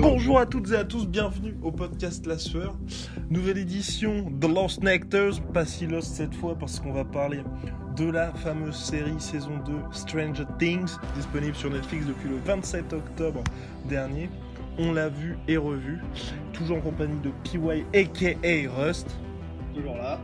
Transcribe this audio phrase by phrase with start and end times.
[0.00, 2.76] Bonjour à toutes et à tous, bienvenue au podcast La Sueur.
[3.30, 7.40] Nouvelle édition The Lost Nectars, pas si lost cette fois parce qu'on va parler
[7.96, 13.42] de la fameuse série saison 2 Stranger Things, disponible sur Netflix depuis le 27 octobre
[13.88, 14.30] dernier.
[14.78, 15.98] On l'a vu et revu,
[16.52, 19.08] toujours en compagnie de PY aka Rust.
[19.74, 20.20] Toujours là.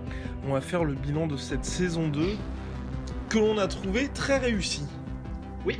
[0.46, 2.20] On va faire le bilan de cette saison 2
[3.28, 4.84] que l'on a trouvé très réussi.
[5.66, 5.76] Oui.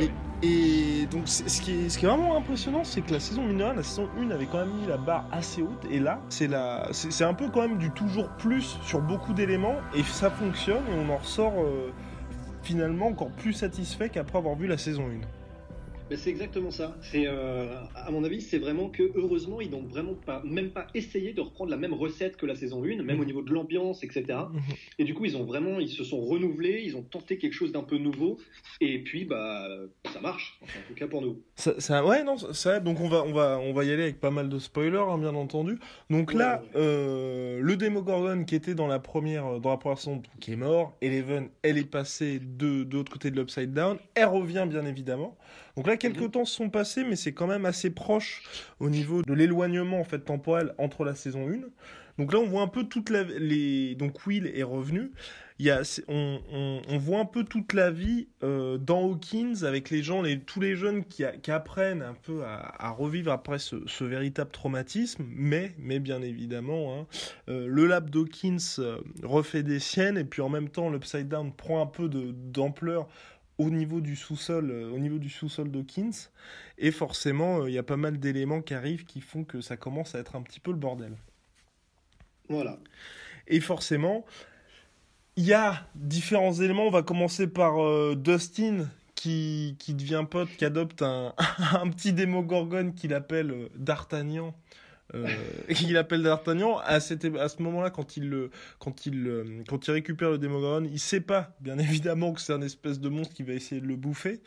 [0.00, 0.10] Et-
[0.42, 4.30] Et donc, ce qui, est, vraiment impressionnant, c'est que la saison 1, la saison 1
[4.30, 5.86] avait quand même mis la barre assez haute.
[5.88, 9.76] Et là, c'est un peu quand même du toujours plus sur beaucoup d'éléments.
[9.94, 11.92] Et ça fonctionne et on en ressort euh,
[12.62, 15.41] finalement encore plus satisfait qu'après avoir vu la saison 1.
[16.12, 16.94] Mais c'est exactement ça.
[17.00, 20.86] C'est, euh, à mon avis, c'est vraiment que heureusement, ils n'ont vraiment pas, même pas
[20.92, 24.04] essayé de reprendre la même recette que la saison 1, même au niveau de l'ambiance,
[24.04, 24.24] etc.
[24.52, 24.60] Mhm.
[24.98, 27.72] Et du coup, ils ont vraiment, ils se sont renouvelés, ils ont tenté quelque chose
[27.72, 28.36] d'un peu nouveau.
[28.82, 29.66] Et puis, bah,
[30.12, 30.58] ça marche.
[30.62, 31.40] Enfin, en tout cas pour nous.
[31.56, 34.20] Ça, ça- ouais, non, ça, donc on va, on va, on va y aller avec
[34.20, 35.78] pas mal de spoilers, hein, bien entendu.
[36.10, 36.68] Donc là, ouais.
[36.76, 39.96] euh, le Demogorgon qui était dans la première, dans la première
[40.40, 40.94] qui est mort.
[41.00, 43.96] Eleven, elle est passée de, de l'autre côté de l'Upside Down.
[44.14, 45.38] Elle revient, bien évidemment.
[45.76, 46.30] Donc là, quelques Mhm.
[46.30, 48.42] temps se sont passés, mais c'est quand même assez proche
[48.80, 51.60] au niveau de l'éloignement en fait temporel entre la saison 1.
[52.18, 55.12] Donc là, on voit un peu toute la, les, donc Will est revenu.
[55.58, 59.62] Il y a, on, on, on voit un peu toute la vie euh, dans Hawkins
[59.62, 62.90] avec les gens, les, tous les jeunes qui, a- qui apprennent un peu à, à
[62.90, 65.24] revivre après ce, ce véritable traumatisme.
[65.26, 67.06] Mais, mais bien évidemment, hein,
[67.48, 71.50] euh, le lab d'Hawkins euh, refait des siennes et puis en même temps, l'Upside Down
[71.52, 73.08] prend un peu d'ampleur
[73.62, 76.30] au niveau du sous-sol, euh, au niveau du sous-sol d'Hawkins.
[76.78, 79.76] Et forcément, euh, il y a pas mal d'éléments qui arrivent qui font que ça
[79.76, 81.16] commence à être un petit peu le bordel.
[82.48, 82.78] Voilà.
[83.46, 84.24] Et forcément,
[85.36, 86.86] il y a différents éléments.
[86.86, 91.34] On va commencer par euh, Dustin qui, qui devient pote, qui adopte un,
[91.72, 94.54] un petit démogorgone qu'il appelle D'Artagnan.
[95.14, 95.26] Euh,
[95.74, 96.78] qu'il appelle D'Artagnan.
[96.78, 100.88] À, à ce moment-là, quand il, le- quand, il, euh, quand il récupère le démogorgone,
[100.90, 103.86] il sait pas, bien évidemment, que c'est un espèce de monstre qui va essayer de
[103.86, 104.40] le bouffer.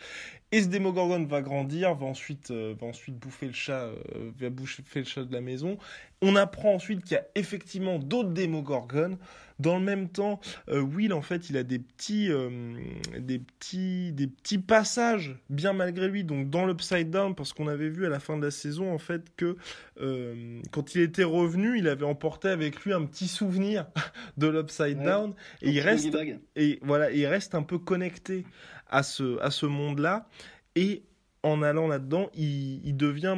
[0.52, 4.50] Et ce démogorgone va grandir, va ensuite, euh, va ensuite bouffer le chat, euh, va
[4.50, 5.78] bouffer le chat de la maison.
[6.22, 9.18] On apprend ensuite qu'il y a effectivement d'autres démogorgones.
[9.60, 10.40] Dans le même temps,
[10.70, 12.76] euh, Will, en fait, il a des petits, euh,
[13.18, 17.90] des petits, des petits passages, bien malgré lui, donc dans l'Upside Down, parce qu'on avait
[17.90, 19.56] vu à la fin de la saison, en fait, que
[20.02, 23.88] euh, quand il était revenu, il avait emporté avec lui un petit souvenir
[24.38, 25.06] de l'Upside Ouais.
[25.06, 26.16] Down, et il reste,
[26.56, 28.46] et voilà, il reste un peu connecté
[28.90, 30.28] à ce, à ce monde-là.
[30.76, 31.04] Et
[31.44, 33.38] en allant là-dedans, il, il devient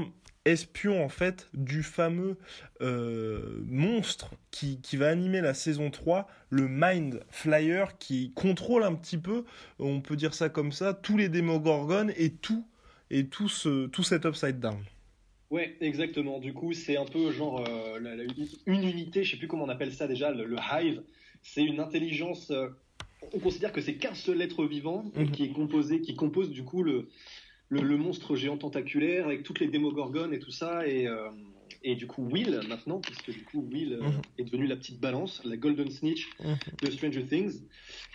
[0.52, 2.38] espion en fait du fameux
[2.82, 8.94] euh, monstre qui, qui va animer la saison 3, le Mind Flyer, qui contrôle un
[8.96, 9.44] petit peu,
[9.80, 12.66] on peut dire ça comme ça, tous les démogorgones et tout,
[13.10, 14.78] et tout, ce, tout cet Upside Down.
[15.50, 16.40] Ouais, exactement.
[16.40, 18.24] Du coup, c'est un peu genre euh, la- la-
[18.66, 21.02] une unité, je sais plus comment on appelle ça déjà, le, le hive.
[21.42, 22.52] C'est une intelligence.
[22.52, 22.68] euh,
[23.34, 25.32] on considère que c'est qu'un seul être vivant Mhm.
[25.32, 27.08] qui est composé, qui compose du coup le,
[27.70, 30.88] le, le monstre géant tentaculaire avec toutes les démogorgones et tout ça.
[30.88, 31.30] Et, euh,
[31.84, 34.22] et du coup, Will maintenant, puisque du coup, Will euh, Mhm.
[34.40, 36.28] est devenu la petite balance, la Golden Snitch
[36.82, 37.62] de Stranger Things.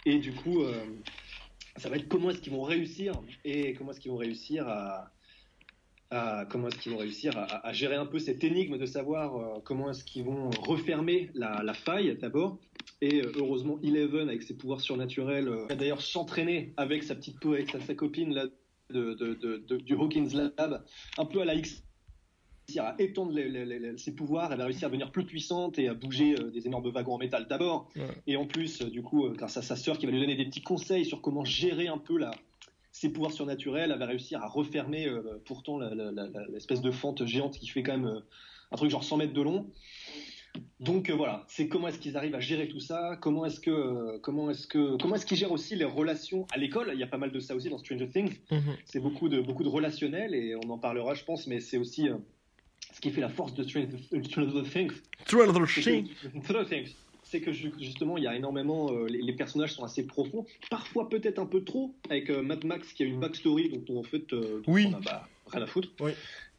[0.06, 0.72] Et du coup, euh,
[1.76, 5.10] ça va être comment est-ce qu'ils vont réussir et comment est-ce qu'ils vont réussir à,
[6.10, 9.62] à- comment est-ce qu'ils vont réussir à, à gérer un peu cette énigme de savoir
[9.64, 12.58] comment est-ce qu'ils vont refermer la, la faille d'abord.
[13.00, 17.70] Et heureusement, Eleven avec ses pouvoirs surnaturels va d'ailleurs s'entraîner avec sa petite peau, avec
[17.70, 18.46] sa, sa copine là,
[18.92, 20.84] de, de- de- de- du Hawkins Lab,
[21.18, 21.82] un peu à la X
[22.78, 25.88] à étendre les- les- les- ses pouvoirs, elle va réussir à devenir plus puissante et
[25.88, 27.90] à bouger euh, des énormes wagons en métal d'abord.
[27.96, 28.02] Ouais.
[28.26, 30.36] Et en plus, euh, du coup, euh, grâce à sa sœur qui va lui donner
[30.36, 32.30] des petits conseils sur comment gérer un peu la,
[32.92, 35.06] ses pouvoirs surnaturels, elle va réussir à refermer
[35.44, 35.80] pourtant
[36.50, 38.22] l'espèce de fente géante qui fait quand même
[38.70, 39.70] un truc genre 100 mètres de long.
[40.80, 43.70] Donc euh, voilà, c'est comment est-ce qu'ils arrivent à gérer tout ça, comment est-ce que
[43.70, 46.90] euh, comment est-ce que comment est-ce qu'ils gèrent aussi les relations à l'école.
[46.92, 48.38] Il y a pas mal de ça aussi dans Stranger Things.
[48.50, 48.76] Mhm.
[48.84, 52.08] C'est beaucoup de beaucoup de relationnel et on en parlera, je pense, mais c'est aussi
[52.08, 52.16] euh,
[52.92, 53.90] ce qui fait la force de Stranger,
[55.84, 56.10] Things.
[56.42, 56.94] Stranger Things.
[57.22, 61.46] C'est que justement, il y a énormément, les, personnages sont assez profonds, parfois peut-être un
[61.46, 64.34] peu trop, avec Mad Max qui a une backstory dont on, en fait,
[64.66, 64.88] oui.
[64.90, 65.88] on a bah, rien à foutre.
[66.00, 66.10] Oui.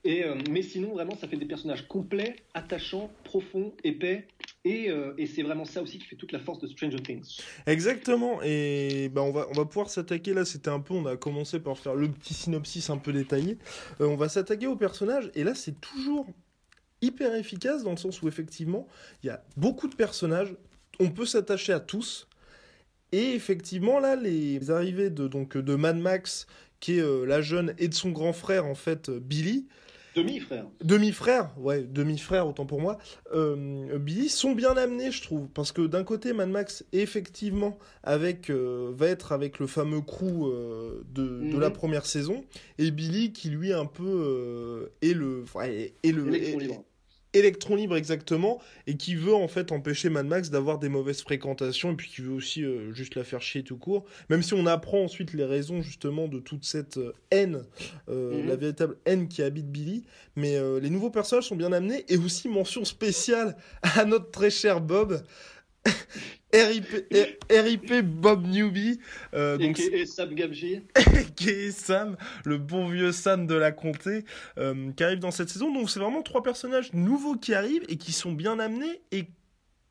[0.05, 4.27] Euh, mais sinon, vraiment, ça fait des personnages complets, attachants, profonds, épais.
[4.65, 7.41] Euh, et, c'est vraiment ça aussi qui fait toute la force de Stranger Things.
[7.65, 8.41] Exactement.
[8.43, 10.45] Et bah, on, va, on va pouvoir s'attaquer là.
[10.45, 13.57] C'était un peu, on a commencé par faire le petit synopsis un peu détaillé.
[14.01, 15.31] Euh, on va s'attaquer aux personnages.
[15.35, 16.27] Et là, c'est toujours
[17.01, 18.87] hyper efficace dans le sens où effectivement,
[19.21, 20.55] il y a beaucoup de personnages.
[20.99, 22.27] On peut s'attacher à tous.
[23.11, 26.47] Et effectivement, là, les arrivées de, donc, de Mad Max,
[26.79, 29.67] qui est la jeune, et de son grand frère, en fait, Billy,
[30.15, 30.65] Demi-frère.
[30.83, 32.97] Demi-frère, ouais, demi-frère, autant pour moi.
[33.33, 35.47] Euh, Billy sont bien amenés, je trouve.
[35.47, 40.47] Parce que d'un côté, Mad Max, effectivement, avec, euh, va être avec le fameux crew
[40.47, 41.75] euh, de, de, la mhm.
[41.75, 42.43] première saison.
[42.77, 45.45] Et Billy, qui lui, un peu, est le.
[46.03, 46.23] Est le
[47.33, 51.91] Electron Libre exactement, et qui veut en fait empêcher Mad Max d'avoir des mauvaises fréquentations,
[51.91, 54.05] et puis qui veut aussi euh, juste la faire chier tout court.
[54.29, 57.63] Même si on apprend ensuite les raisons justement de toute cette euh, haine,
[58.09, 58.47] euh, mhm.
[58.47, 60.03] la véritable haine qui habite Billy.
[60.35, 64.81] Mais les nouveaux personnages sont bien amenés, et aussi mention spéciale à notre très cher
[64.81, 65.21] Bob.
[66.53, 68.99] RIP, Bob Newby.
[69.33, 70.83] Euh, donc, et, Sam Gamgee.
[71.35, 72.15] qui Sam,
[72.45, 74.23] le bon vieux Sam de la comté,
[74.57, 75.73] euh, qui arrive dans cette saison.
[75.73, 79.27] Donc c'est vraiment trois personnages nouveaux qui arrivent et qui sont bien amenés et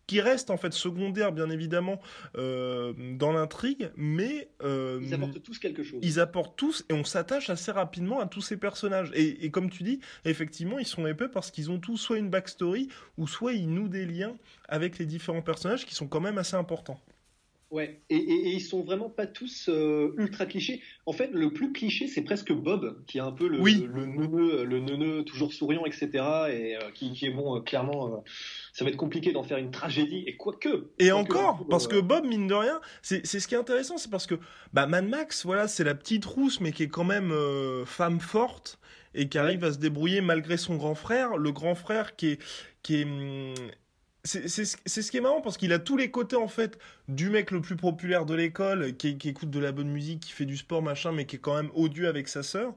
[0.06, 2.00] qui restent en fait secondaires bien évidemment
[2.36, 6.00] euh, dans l'intrigue, mais euh, ils apportent tous quelque chose.
[6.02, 9.10] Ils apportent tous et on s'attache assez rapidement à tous ces personnages.
[9.14, 12.88] Et, comme tu dis, effectivement, ils sont épais parce qu'ils ont tous soit une backstory
[13.16, 14.36] ou soit ils nouent des liens
[14.68, 17.00] avec les différents personnages qui sont quand même assez importants.
[17.72, 20.82] Ouais, et, et, ils sont vraiment pas tous euh, ultra clichés.
[21.06, 24.64] En fait, le plus cliché, c'est presque Bob, qui est un peu le, le, neuneu,
[24.64, 26.10] le neuneu toujours souriant, etc.
[26.52, 28.22] Et qui, qui, est bon, clairement
[28.72, 30.90] ça va être compliqué d'en faire une tragédie, et quoique.
[30.98, 34.26] Et encore, parce que Bob, mine de rien, c'est ce qui est intéressant, c'est parce
[34.26, 34.36] que
[34.72, 38.20] bah, Mad Max, voilà, c'est la petite rousse, mais qui est quand même euh, femme
[38.20, 38.78] forte,
[39.14, 41.36] et qui arrive à se débrouiller malgré son grand frère.
[41.36, 42.42] Le grand frère qui est.
[42.82, 43.54] Qui est hum,
[44.24, 46.78] c'est ce qui est marrant parce qu'il a tous les côtés en fait
[47.08, 50.32] du mec le plus populaire de l'école qui, qui, écoute de la bonne musique, qui
[50.32, 52.74] fait du sport machin, mais qui est quand même odieux avec sa sœur.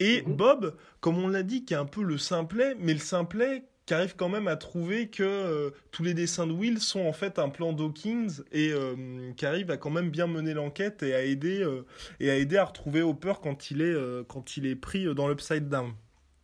[0.00, 0.36] Et mhm.
[0.36, 3.94] Bob, comme on l'a dit, qui est un peu le simplet, mais le simplet qui
[3.94, 7.38] arrive quand même à trouver que euh, tous les dessins de Will sont en fait
[7.38, 11.22] un plan Dawkins et euh, qui arrive à quand même bien mener l'enquête et à
[11.22, 11.86] aider euh,
[12.18, 13.94] et à aider à retrouver Hopper quand il est
[14.26, 15.92] quand il est pris dans l'Upside Down.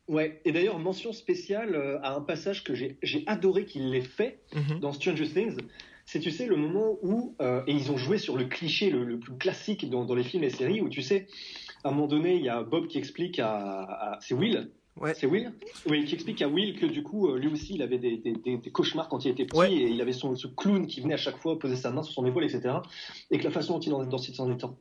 [0.09, 4.81] Ouais, et d'ailleurs mention spéciale à un passage que j'ai adoré qu'il l'ait fait mhm.
[4.81, 5.57] dans Stranger Things.
[6.05, 9.37] C'est tu sais le moment où et ils ont joué sur le cliché le, plus
[9.37, 11.29] classique dans, dans, les films et séries où tu sais
[11.85, 15.15] à un moment donné il y a Bob qui explique à, à c'est Will Ouais.
[15.15, 15.53] C'est Will?
[15.87, 18.35] Oui, qui explique à Will que du coup, euh, lui aussi, il avait des, des,
[18.35, 21.19] des, cauchemars quand il était petit et il avait son, ce clown qui venait à
[21.19, 22.75] chaque fois poser sa main sur son épaule, etc.
[23.31, 24.09] Et que la façon dont il,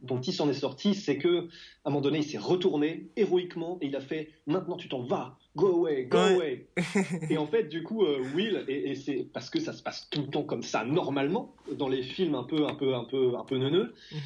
[0.02, 1.48] dont il s'en est sorti, c'est que
[1.86, 5.02] à un moment donné, il s'est retourné héroïquement et il a fait Maintenant tu t'en
[5.02, 6.68] vas, go away, go away.
[7.30, 10.10] et en fait, du coup, euh, Will, et, et c'est parce que ça se passe
[10.10, 13.38] tout le temps comme ça, normalement, dans les films un peu, un peu, un peu,
[13.38, 13.94] un peu neuneux.
[14.12, 14.20] Mhm.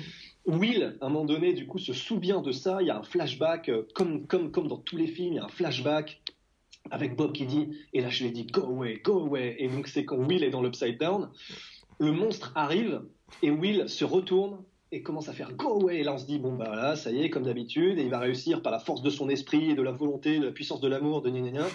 [0.45, 2.77] Will, à un moment donné, du coup, se souvient de ça.
[2.81, 5.39] Il y a un flashback, euh, comme, comme, comme dans tous les films, il y
[5.39, 6.21] a un flashback
[6.91, 9.55] avec Bob qui dit, et là je lui ai dit, go away, go away.
[9.59, 11.29] Et donc c'est quand Will est dans l'Upside Down,
[11.99, 13.01] le monstre arrive
[13.41, 14.59] et Will se retourne
[14.91, 15.99] et commence à faire go away.
[15.99, 18.09] Et là on se dit, bon bah voilà, ça y est, comme d'habitude, et il
[18.09, 20.87] va réussir par la force de son esprit, de la volonté, de la puissance de
[20.87, 21.65] l'amour, de gna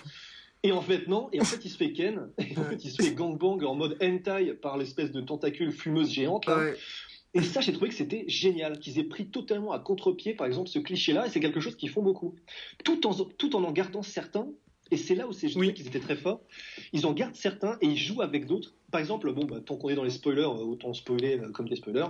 [0.62, 1.29] Et en fait, non.
[1.33, 2.29] Et en fait, il se fait ken.
[2.39, 6.11] Et en fait, il se fait gangbang en mode hentai par l'espèce de tentacule fumeuse
[6.11, 6.47] géante.
[6.47, 6.73] Là.
[7.33, 10.69] Et ça, j'ai trouvé que c'était génial, qu'ils aient pris totalement à contre-pied, par exemple,
[10.69, 12.35] ce cliché-là, et c'est quelque chose qu'ils font beaucoup.
[12.85, 14.49] Tout en, tout en en gardant certains,
[14.91, 15.73] et c'est là où c'est oui.
[15.73, 16.41] qu'ils étaient très forts,
[16.93, 18.75] ils en gardent certains et ils jouent avec d'autres.
[18.91, 21.69] Par exemple, bon, bah, tant qu'on est dans les spoilers, euh, autant spoiler euh, comme
[21.69, 22.09] des spoilers,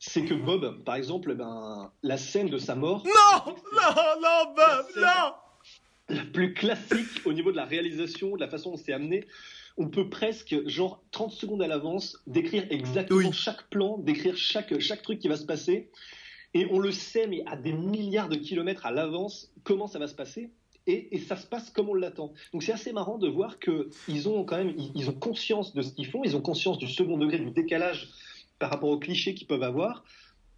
[0.00, 3.04] c'est que Bob, par exemple, ben, la scène de sa mort...
[3.06, 8.48] Non Non, non, Bob, non La plus classique au niveau de la réalisation, de la
[8.48, 9.24] façon dont c'est amené,
[9.78, 15.02] on peut presque, genre 30 secondes à l'avance, décrire exactement chaque plan, décrire chaque, chaque
[15.02, 15.90] truc qui va se passer.
[16.52, 20.08] Et on le sait, mais à des milliards de kilomètres à l'avance, comment ça va
[20.08, 20.50] se passer.
[20.86, 22.32] Et, ça se passe comme on l'attend.
[22.52, 25.92] Donc c'est assez marrant de voir qu'ils ont quand même, ils, ont conscience de ce
[25.92, 28.08] qu'ils font, ils ont conscience du second degré, du décalage
[28.58, 30.04] par rapport aux clichés qu'ils peuvent avoir.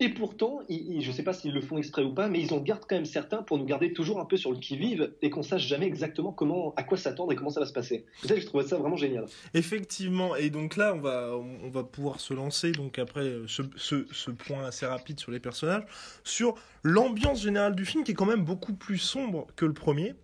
[0.02, 2.60] Et pourtant, je ne sais pas s'ils le font exprès ou pas, mais ils en
[2.60, 5.42] gardent quand même certains pour nous garder toujours un peu sur le qui-vive et qu'on
[5.42, 8.06] sache jamais exactement comment, à quoi s'attendre et comment ça va se passer.
[8.24, 9.26] Ça, je trouvais ça vraiment génial.
[9.52, 14.30] Effectivement, et donc là, on va, on va pouvoir se lancer, donc après ce, ce,
[14.30, 15.84] point assez rapide sur les personnages,
[16.24, 20.14] sur l'ambiance générale du film qui est quand même beaucoup plus sombre que le premier.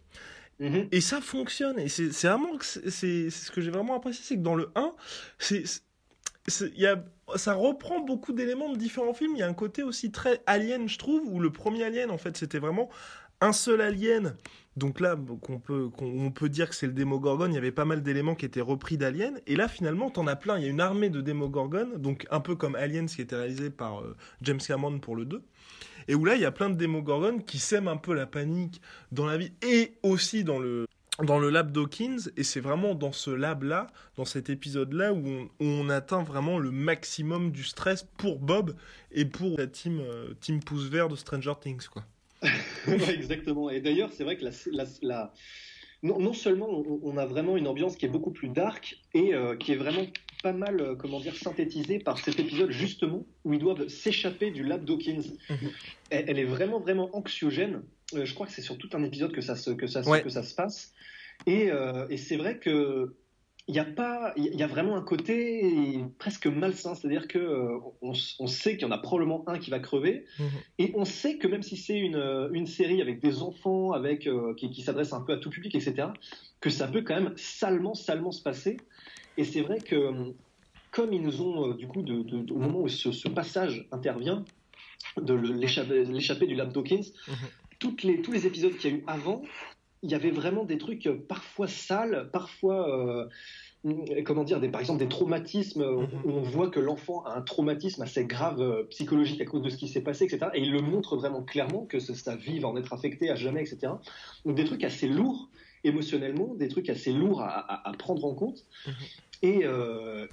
[0.58, 0.88] Mm-hmm.
[0.90, 1.78] Et ça fonctionne.
[1.78, 4.92] Et c'est vraiment, c'est ce que j'ai vraiment apprécié, c'est que dans le 1,
[5.38, 5.64] c'est
[6.76, 7.04] y a,
[7.34, 9.32] ça reprend beaucoup d'éléments de différents films.
[9.34, 12.18] Il y a un côté aussi très alien, je trouve, où le premier alien, en
[12.18, 12.88] fait, c'était vraiment
[13.40, 14.36] un seul alien.
[14.76, 15.90] Donc là, qu'on peut,
[16.34, 18.98] peut dire que c'est le Démogorgon, il y avait pas mal d'éléments qui étaient repris
[18.98, 19.40] d'Alien.
[19.46, 20.58] Et là, finalement, t'en as plein.
[20.58, 23.70] Il y a une armée de Démogorgon, donc un peu comme Aliens qui était réalisé
[23.70, 25.42] par euh, James Cameron pour le 2.
[26.08, 28.80] Et où là, il y a plein de Démogorgon qui sèment un peu la panique
[29.12, 30.86] dans la vie et aussi dans le,
[31.22, 35.88] dans le lab Dawkins, et c'est vraiment dans ce lab-là, dans cet épisode-là, où, on,
[35.88, 38.74] atteint vraiment le maximum du stress pour Bob
[39.12, 41.86] et pour la team, euh, team pouce vert de Stranger Things.
[41.86, 42.04] Quoi.
[43.08, 43.70] exactement.
[43.70, 44.44] Et d'ailleurs, c'est vrai que
[45.02, 45.32] la,
[46.02, 49.72] Non, seulement on, a vraiment une ambiance qui est beaucoup plus dark et euh, qui
[49.72, 50.06] est vraiment
[50.42, 54.62] pas mal, euh, comment dire, synthétisée par cet épisode justement où ils doivent s'échapper du
[54.62, 55.22] lab Dawkins.
[55.48, 55.70] Mhm.
[56.10, 57.82] elle, est vraiment, vraiment anxiogène.
[58.12, 60.42] Je crois que c'est sur tout un épisode que ça se, que ça, que ça
[60.42, 60.92] se passe.
[61.48, 63.14] Euh, et, c'est vrai que
[63.68, 67.78] il y a pas, il y a vraiment un côté presque malsain, c'est-à-dire que euh,
[68.00, 68.14] on,
[68.46, 70.46] sait qu'il y en a probablement un qui va crever, mhm.
[70.78, 74.54] et on sait que même si c'est une, une série avec des enfants, avec euh,
[74.54, 76.08] qui, s'adresse un peu à tout public, etc.,
[76.60, 78.76] que ça peut quand même salement, salement se passer.
[79.36, 80.32] Et c'est vrai que
[80.92, 84.44] comme ils nous ont du coup, de, au moment où ce, passage intervient,
[85.20, 87.34] de l'échapper du lab Dawkins, mhm.
[87.86, 89.42] Toutes les, tous les épisodes qu'il y a eu avant
[90.02, 94.80] il y avait vraiment des trucs euh, parfois sales, parfois, euh, comment dire, des, par
[94.80, 96.08] exemple des traumatismes mhm.
[96.24, 99.70] où on voit que l'enfant a un traumatisme assez grave euh, psychologique à cause de
[99.70, 100.46] ce qui s'est passé, etc.
[100.54, 103.62] Et il le montre vraiment clairement que sa vie va en être affectée à jamais,
[103.62, 103.92] etc.
[104.44, 105.48] Donc des trucs assez lourds
[105.84, 108.64] émotionnellement, des trucs assez lourds à, prendre en compte.
[108.86, 108.94] Mhm.
[109.42, 109.64] Et,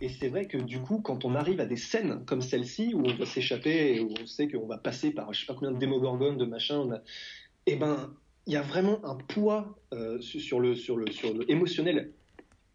[0.01, 3.03] et c'est vrai que du coup, quand on arrive à des scènes comme celle-ci, où
[3.05, 5.71] on va s'échapper et où on sait qu'on va passer par je sais pas combien
[5.71, 6.97] de démogorgones, de machin, et
[7.65, 8.13] eh ben
[8.45, 12.11] il y a vraiment un poids euh, sur, le, sur, le, sur le émotionnel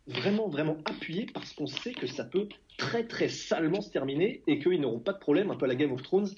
[0.07, 4.59] vraiment, vraiment appuyé parce qu'on sait que ça peut très, très salement se terminer et
[4.59, 6.28] qu'ils n'auront pas de problème, un peu à la Game of Thrones,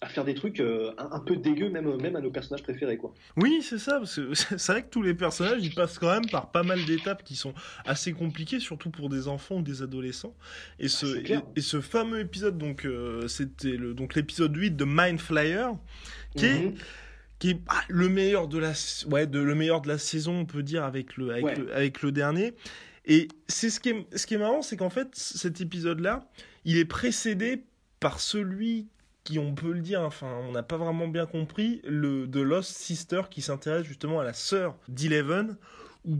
[0.00, 2.96] à faire des trucs euh, un, peu dégueux, même, même à nos personnages préférés.
[2.96, 3.14] Quoi.
[3.36, 6.28] Oui, c'est ça, parce que c'est vrai que tous les personnages, ils passent quand même
[6.30, 10.34] par pas mal d'étapes qui sont assez compliquées, surtout pour des enfants ou des adolescents.
[10.78, 14.84] Et ce, ah, et, ce fameux épisode, donc, euh, c'était le, donc l'épisode 8 de
[14.86, 15.72] Mind Flyer,
[16.36, 16.74] qui est mhm
[17.38, 18.72] qui est ah, le meilleur de la
[19.10, 22.02] ouais de le meilleur de la saison on peut dire avec le avec, le, avec
[22.02, 22.54] le dernier.
[23.06, 26.28] Et c'est ce qui est ce qui est marrant c'est qu'en fait cet épisode là
[26.64, 27.64] il est précédé
[28.00, 28.88] par celui
[29.24, 32.76] qui on peut le dire enfin on n'a pas vraiment bien compris le de Lost
[32.76, 35.56] Sister qui s'intéresse justement à la sœur d'Eleven
[36.04, 36.18] où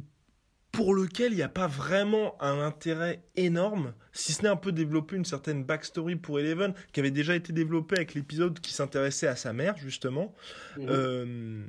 [0.74, 4.72] pour lequel il n'y a pas vraiment un intérêt énorme, si ce n'est un peu
[4.72, 9.28] développer une certaine backstory pour Eleven, qui avait déjà été développée avec l'épisode qui s'intéressait
[9.28, 10.34] à sa mère, justement.
[10.76, 10.86] Mhm.
[10.88, 11.64] Euh,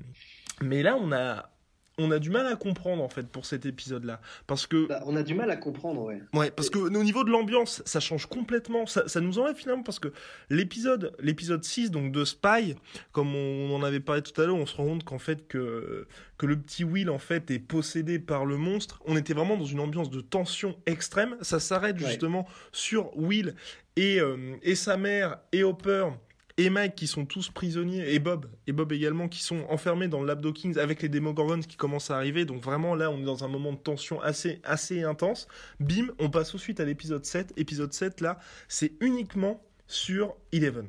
[0.62, 1.50] mais là, on a,
[1.98, 5.16] on a du mal à comprendre en fait pour cet épisode-là, parce que bah, on
[5.16, 6.22] a du mal à comprendre, ouais.
[6.34, 9.84] Ouais, parce que au niveau de l'ambiance, ça change complètement, ça, ça, nous enlève finalement
[9.84, 10.12] parce que
[10.50, 12.76] l'épisode, l'épisode 6 donc de Spy,
[13.12, 16.08] comme on, en avait parlé tout à l'heure, on se rend compte qu'en fait que
[16.38, 19.02] que le petit Will en fait est possédé par le monstre.
[19.06, 21.38] On était vraiment dans une ambiance de tension extrême.
[21.42, 23.56] Ça s'arrête justement sur Will
[23.96, 26.10] et euh, et sa mère et Hopper
[26.58, 30.22] et Mike qui sont tous prisonniers, et Bob, et Bob également, qui sont enfermés dans
[30.22, 32.46] le Lab Kings avec les Demogorgons qui commencent à arriver.
[32.46, 35.48] Donc vraiment là, on est dans un moment de tension assez, assez intense.
[35.80, 37.54] Bim, on passe suite à l'épisode 7.
[37.58, 40.88] Épisode 7, là, c'est uniquement sur Eleven.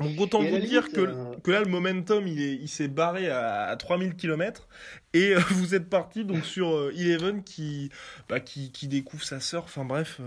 [0.00, 3.30] Donc autant vous dire que, euh, que là, le momentum, il, est, il s'est barré
[3.30, 4.68] à, 3000 km.
[5.14, 7.90] Et euh, vous êtes parti donc sur euh, Eleven qui,
[8.28, 9.64] bah, qui, qui, découvre sa sœur.
[9.64, 10.20] Enfin bref.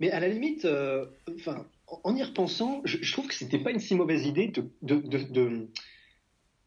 [0.00, 0.66] Mais à la limite,
[1.36, 1.66] enfin
[2.04, 5.68] en y repensant, je, trouve que c'était pas une si mauvaise idée de,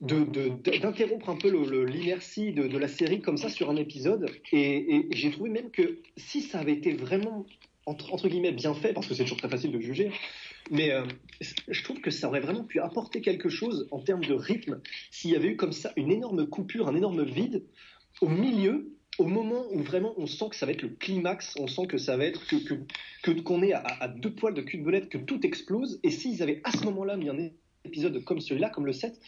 [0.02, 1.50] d'interrompre un peu
[1.86, 4.30] l'inertie de, la série comme ça sur un épisode.
[4.52, 7.46] Et, j'ai trouvé même que si ça avait été vraiment,
[7.86, 10.12] entre, guillemets, bien fait, parce que c'est toujours très facile de juger,
[10.72, 11.06] mais euh,
[11.68, 15.32] je trouve que ça aurait vraiment pu apporter quelque chose en termes de rythme s'il
[15.32, 17.64] y avait eu comme ça une énorme coupure, un énorme vide
[18.22, 21.68] au milieu au moment où vraiment on sent que ça va être le climax, on
[21.68, 25.10] sent que ça va être que qu'on est à, deux poils de cul de belette,
[25.10, 26.00] que tout explose.
[26.04, 27.50] Et s'ils avaient à ce moment-là mis un
[27.86, 29.20] épisode comme celui-là, comme le 7,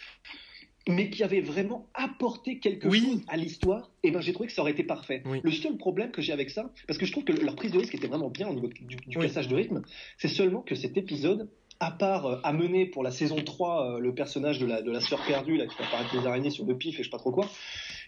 [0.88, 4.54] mais qui avait vraiment apporté quelque chose à l'histoire, et eh ben j'ai trouvé que
[4.54, 5.24] ça aurait été parfait.
[5.44, 7.80] Le seul problème que j'ai avec ça, parce que je trouve que leur prise de
[7.80, 9.82] risque était vraiment bien au niveau du, cassage de rythme,
[10.18, 11.50] c'est seulement que cet épisode
[11.82, 15.01] à part euh, amener pour la saison 3 euh, le personnage de la, de la
[15.01, 17.18] sœur perdue là, qui apparaître avec les araignées sur le pif et je sais pas
[17.18, 17.46] trop quoi,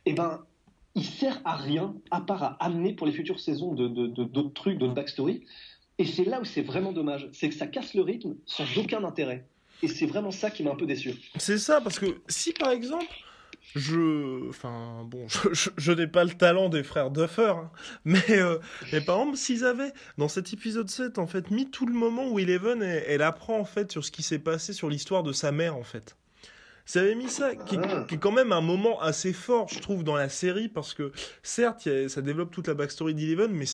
[0.05, 0.45] et eh ben
[0.95, 4.41] il sert à rien à part à amener pour les futures saisons d'autres de, de,
[4.49, 5.43] trucs, d'autres backstory.
[5.99, 9.03] Et c'est là où c'est vraiment dommage, c'est que ça casse le rythme sans aucun
[9.03, 9.45] intérêt.
[9.83, 11.13] Et c'est vraiment ça qui m'a un peu déçu.
[11.37, 13.13] C'est ça, parce que si par exemple,
[13.75, 14.49] je.
[14.49, 15.27] Enfin, bon,
[15.77, 17.71] je, n'ai pas le talent des frères Duffer, hein,
[18.05, 18.57] mais, euh,
[18.91, 22.27] mais par exemple, s'ils avaient, dans cet épisode 7, en fait, mis tout le moment
[22.29, 25.33] où Eleven, elle, elle apprend, en fait, sur ce qui s'est passé, sur l'histoire de
[25.33, 26.15] sa mère, en fait.
[26.87, 27.77] Ça avait mis ça, qui,
[28.07, 31.11] qui, est quand même un moment assez fort, je trouve, dans la série, parce que
[31.43, 33.65] certes, ça développe toute la backstory d'Eleven, mais.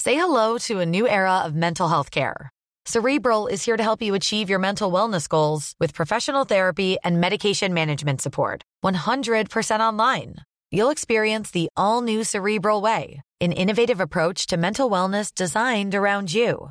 [0.00, 2.50] Say hello to a new era of mental health care.
[2.84, 7.20] Cerebral is here to help you achieve your mental wellness goals with professional therapy and
[7.20, 8.62] medication management support.
[8.84, 10.36] 100% online.
[10.70, 16.32] You'll experience the all new Cerebral Way, an innovative approach to mental wellness designed around
[16.32, 16.70] you.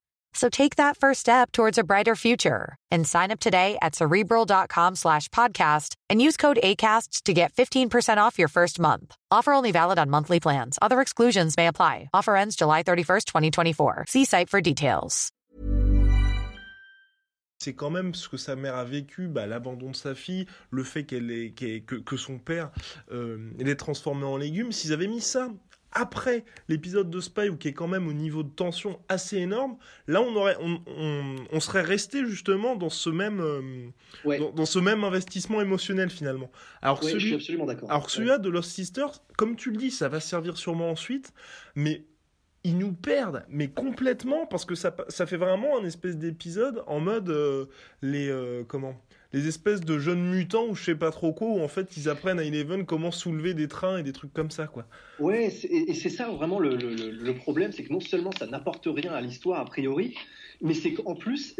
[0.33, 4.95] So take that first step towards a brighter future and sign up today at cerebral.com
[4.95, 9.13] slash podcast and use code ACasts to get 15% off your first month.
[9.29, 10.79] Offer only valid on monthly plans.
[10.81, 12.09] Other exclusions may apply.
[12.13, 14.05] Offer ends July 31st, 2024.
[14.07, 15.31] See site for details.
[17.63, 20.83] C'est quand même ce que sa mère a vécu, bah, l'abandon de sa fille, le
[20.83, 22.71] fait qu'elle est, qu que, que, son père
[23.11, 24.71] euh, l'ait transformé en légumes.
[24.71, 25.47] S'ils avaient mis ça
[25.93, 29.77] après l'épisode de Spy, où qui est quand même au niveau de tension assez énorme,
[30.07, 35.61] là on aurait, on, serait resté justement dans ce même, euh, dans, ce même investissement
[35.61, 36.51] émotionnel finalement.
[36.81, 37.91] Alors celui, je suis absolument d'accord.
[37.91, 41.33] Alors celui-là de Lost Sisters, comme tu le dis, ça va servir sûrement ensuite,
[41.75, 42.05] mais
[42.63, 46.99] ils nous perdent, mais complètement, parce que ça, ça fait vraiment un espèce d'épisode en
[46.99, 47.65] mode euh,
[48.01, 48.95] les euh, comment?
[49.33, 52.09] Les espèces de jeunes mutants ou je sais pas trop quoi, où en fait ils
[52.09, 54.85] apprennent à Eleven comment soulever des trains et des trucs comme ça, quoi.
[55.19, 59.13] Ouais, et c'est ça vraiment le, le, problème, c'est que non seulement ça n'apporte rien
[59.13, 60.15] à l'histoire a priori,
[60.61, 61.55] mais c'est qu'en plus,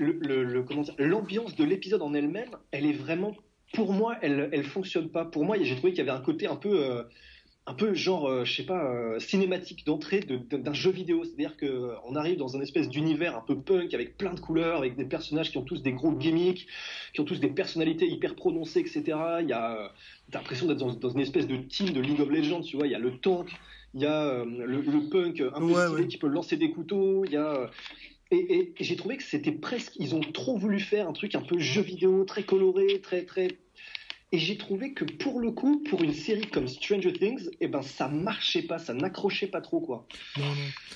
[0.98, 3.36] l'ambiance de l'épisode en elle-même, elle est vraiment,
[3.74, 5.26] pour moi, elle, elle fonctionne pas.
[5.26, 6.84] Pour moi, j'ai trouvé qu'il y avait un côté un peu.
[6.84, 7.04] Euh,
[7.68, 11.24] un peu genre, euh, je sais pas, euh, cinématique d'entrée d'un jeu vidéo.
[11.24, 14.96] C'est-à-dire qu'on arrive dans un espèce d'univers un peu punk avec plein de couleurs, avec
[14.96, 16.68] des personnages qui ont tous des gros gimmicks,
[17.14, 19.04] qui ont tous des personnalités hyper prononcées, etc.
[19.42, 19.88] Il y a, euh,
[20.32, 22.88] t'as l'impression d'être dans, une espèce de team de League of Legends, tu vois.
[22.88, 23.48] Il y a le tank,
[23.94, 27.38] il y a le, punk un peu stylé qui peut lancer des couteaux, il y
[27.38, 27.70] a.
[28.34, 31.42] Et, et j'ai trouvé que c'était presque, ils ont trop voulu faire un truc un
[31.42, 33.50] peu jeu vidéo, très coloré, très très
[34.34, 37.82] et j'ai trouvé que pour le coup, pour une série comme Stranger Things, eh ben
[37.82, 40.08] ça marchait pas, ça n'accrochait pas trop quoi.
[40.38, 40.46] Non,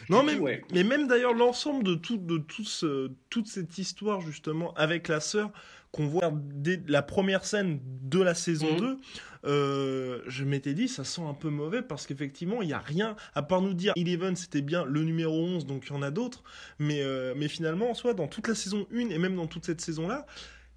[0.10, 0.24] non.
[0.24, 4.74] non mais, mais même d'ailleurs l'ensemble de, tout, de tout ce, toute cette histoire justement
[4.76, 5.52] avec la sœur
[5.92, 8.98] qu'on voit dès la première scène de la saison 2, mhm.
[9.46, 13.16] euh, je m'étais dit ça sent un peu mauvais parce qu'effectivement il n'y a rien
[13.34, 16.12] à part nous dire Eleven c'était bien le numéro 11 donc il y en a
[16.12, 16.44] d'autres
[16.80, 19.66] mais, euh, mais finalement en soi dans toute la saison 1 et même dans toute
[19.66, 20.26] cette saison là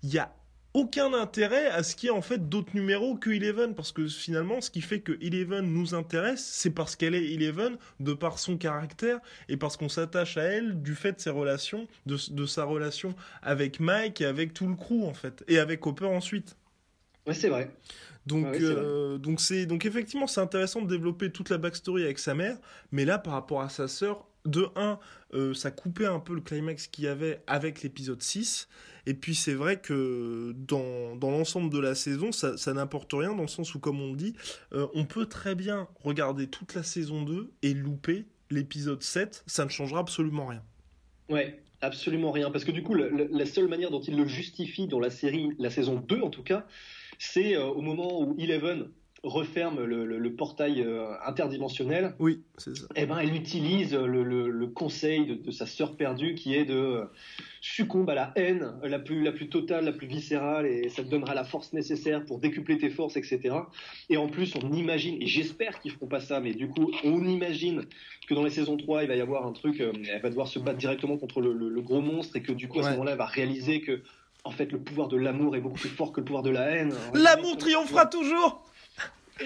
[0.04, 0.32] il y a
[0.78, 4.06] aucun intérêt à ce qu'il y ait en fait d'autres numéros que Eleven parce que
[4.06, 8.38] finalement ce qui fait que Eleven nous intéresse c'est parce qu'elle est Eleven de par
[8.38, 12.64] son caractère et parce qu'on s'attache à elle du fait de ses relations de, sa
[12.64, 16.56] relation avec Mike et avec tout le crew en fait et avec Hopper ensuite.
[17.26, 17.70] Ouais c'est vrai.
[18.26, 22.34] Donc, euh, donc c'est donc effectivement c'est intéressant de développer toute la backstory avec sa
[22.34, 22.56] mère,
[22.92, 24.98] mais là par rapport à sa sœur, de 1,
[25.34, 28.68] euh, ça coupait un peu le climax qu'il y avait avec l'épisode 6,
[29.06, 33.34] et puis c'est vrai que dans, dans l'ensemble de la saison, ça, ça n'apporte rien
[33.34, 34.34] dans le sens où, comme on dit,
[34.72, 39.64] euh, on peut très bien regarder toute la saison 2 et louper l'épisode 7, ça
[39.64, 40.62] ne changera absolument rien.
[41.28, 42.50] Ouais, absolument rien.
[42.50, 45.70] Parce que du coup, la, seule manière dont il le justifie dans la série, la
[45.70, 46.66] saison 2 en tout cas,
[47.18, 48.88] c'est euh, au moment où Eleven
[49.22, 52.70] referme le, portail euh, interdimensionnel, oui, ça.
[52.94, 57.04] Eh ben, elle utilise le, conseil de, sa sœur perdue qui est de euh,
[57.60, 61.08] succomber à la haine la plus, la plus totale, la plus viscérale, et ça te
[61.08, 63.56] donnera la force nécessaire pour décupler tes forces, etc.
[64.08, 67.24] Et en plus, on imagine, et j'espère qu'ils feront pas ça, mais du coup, on
[67.26, 67.84] imagine
[68.28, 70.46] que dans les saisons 3, il va y avoir un truc, euh, elle va devoir
[70.46, 73.18] se battre directement contre le, gros monstre, et que du coup, à ce moment-là, elle
[73.18, 74.02] va réaliser que
[74.44, 76.70] en fait, le pouvoir de l'amour est beaucoup plus fort que le pouvoir de la
[76.70, 76.94] haine.
[77.12, 78.62] L'amour triomphera toujours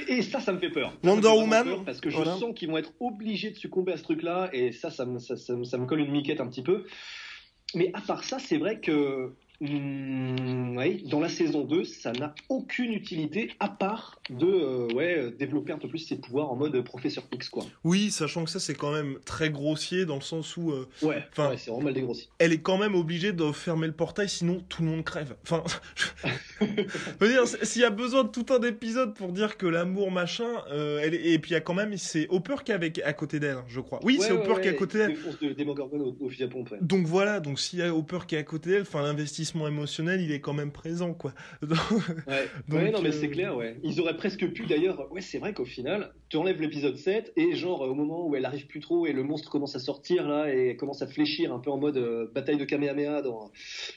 [0.08, 0.92] et, ça, ça me fait peur.
[1.02, 1.84] Wonder Woman.
[1.84, 4.90] parce que je sens qu'ils vont être obligés de succomber à ce truc-là, et ça
[4.90, 5.34] ça, me, ça,
[5.78, 6.84] me colle une miquette un petit peu.
[7.74, 9.34] Mais à part ça, c'est vrai que.
[9.60, 15.30] Hmm, pareil, dans la saison 2, ça n'a aucune utilité à part de euh, ouais,
[15.38, 17.64] développer un peu plus ses pouvoirs en mode professeur X, quoi.
[17.84, 20.72] Oui, sachant que ça, c'est quand même très grossier dans le sens où.
[20.72, 22.28] Euh, ouais, ouais c'est vraiment mal dégrossi.
[22.38, 25.36] Elle est quand même obligée de fermer le portail, sinon tout le monde crève.
[25.44, 25.62] Enfin,
[26.60, 26.66] je
[27.20, 30.48] veux dire, s'il y a besoin de tout un épisode pour dire que l'amour, machin,
[30.72, 33.12] euh, elle et puis il y a quand même, c'est Hopper qui est avec, à
[33.12, 34.00] côté d'elle, je crois.
[34.02, 35.12] Oui, c'est Hopper qui est à côté d'elle.
[35.14, 39.41] De, Donc voilà, donc s'il y a Hopper qui est à côté d'elle, enfin, l'investissement
[39.66, 41.32] émotionnel, il est quand même présent, quoi.
[41.62, 42.90] ouais.
[42.90, 43.76] non, mais c'est euh, clair, ouais.
[43.82, 47.54] Ils auraient presque pu, d'ailleurs, ouais, c'est vrai qu'au final, tu enlèves l'épisode 7 et
[47.54, 50.52] genre, au moment où elle arrive plus trop et le monstre commence à sortir, là,
[50.52, 53.50] et commence à fléchir un peu en mode euh, bataille de Kamehameha dans,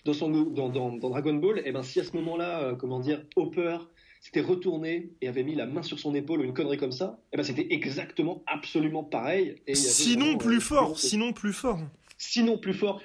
[0.05, 2.99] dans, son, dans, dans, Dragon Ball, et eh ben si à ce moment-là, euh, comment
[2.99, 3.77] dire, Hopper
[4.21, 7.19] s'était retourné et avait mis la main sur son épaule ou une connerie comme ça,
[7.25, 9.55] et eh ben c'était exactement absolument pareil.
[9.67, 12.04] Et sinon plus fort, sinon plus fort sinon plus fort.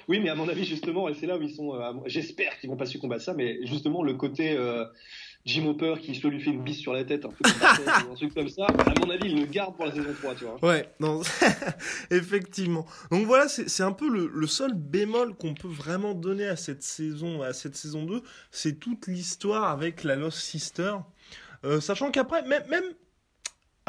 [0.07, 1.75] Oui, mais à mon avis, justement, et c'est là où ils sont.
[1.75, 4.85] Euh, j'espère qu'ils vont pas succomber combattre ça, mais justement, le côté euh,
[5.45, 8.15] Jim Hopper qui se lui fait une bise sur la tête, un, peu comme un
[8.15, 10.63] truc comme ça, à mon avis, il le garde pour la saison 3, tu vois.
[10.63, 11.21] Ouais, non,
[12.11, 12.85] effectivement.
[13.09, 17.41] Donc voilà, c'est un peu le, seul bémol qu'on peut vraiment donner à cette saison,
[17.41, 20.93] à cette saison 2, c'est toute l'histoire avec la Lost Sister.
[21.63, 22.83] Euh, sachant qu'après, même.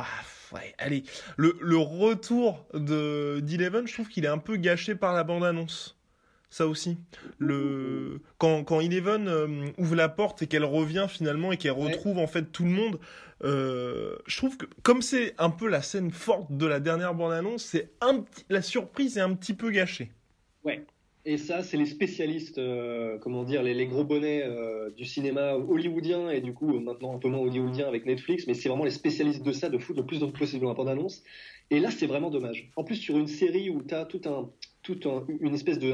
[0.02, 1.04] Ah, ouais, allez.
[1.36, 5.96] Le, le retour de d'Eleven, je trouve qu'il est un peu gâché par la bande-annonce.
[6.50, 6.98] Ça aussi.
[7.38, 8.20] Le...
[8.36, 12.26] Quand, quand Eleven euh, ouvre la porte et qu'elle revient finalement et qu'elle retrouve en
[12.26, 13.00] fait tout le monde,
[13.42, 17.64] euh, je trouve que comme c'est un peu la scène forte de la dernière bande-annonce,
[17.64, 20.12] c'est un la surprise est un petit peu gâchée.
[20.62, 20.84] Ouais.
[21.24, 26.30] Et ça, c'est les spécialistes, euh, comment dire, les, gros bonnets euh, du cinéma hollywoodien
[26.30, 29.44] et du coup maintenant un peu moins hollywoodien avec Netflix, mais c'est vraiment les spécialistes
[29.44, 31.22] de ça, de foutre le plus de possible dans la bande-annonce.
[31.70, 32.70] Et là, c'est vraiment dommage.
[32.74, 34.50] En plus, sur une série où tu as tout un,
[34.82, 34.98] tout
[35.40, 35.92] une espèce de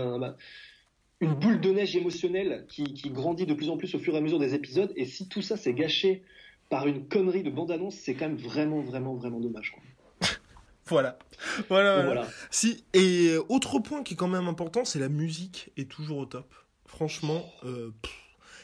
[1.20, 4.18] une boule de neige émotionnelle qui, qui, grandit de plus en plus au fur et
[4.18, 6.22] à mesure des épisodes, et si tout ça c'est gâché
[6.70, 9.72] par une connerie de bande-annonce, c'est quand même vraiment, vraiment, vraiment dommage.
[9.72, 9.82] Quoi.
[10.88, 11.18] Voilà.
[11.68, 16.18] Voilà, Si, et autre point qui est quand même important, c'est la musique est toujours
[16.18, 16.52] au top.
[16.86, 17.90] Franchement, euh,